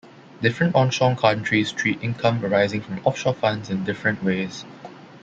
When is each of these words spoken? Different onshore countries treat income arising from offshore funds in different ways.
Different 0.41 0.73
onshore 0.73 1.15
countries 1.15 1.71
treat 1.71 2.01
income 2.01 2.43
arising 2.43 2.81
from 2.81 2.97
offshore 3.05 3.35
funds 3.35 3.69
in 3.69 3.83
different 3.83 4.23
ways. 4.23 4.65